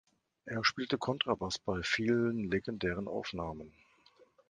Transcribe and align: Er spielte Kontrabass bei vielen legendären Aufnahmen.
Er 0.45 0.65
spielte 0.65 0.97
Kontrabass 0.97 1.59
bei 1.59 1.83
vielen 1.83 2.49
legendären 2.49 3.07
Aufnahmen. 3.07 3.71